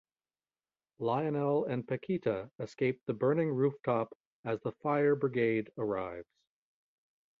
Lionel 0.97 1.65
and 1.65 1.87
Paquita 1.87 2.49
escape 2.59 2.99
the 3.05 3.13
burning 3.13 3.49
rooftop 3.53 4.17
as 4.43 4.59
the 4.61 4.71
fire 4.81 5.15
brigade 5.15 5.69
arrives. 5.77 6.41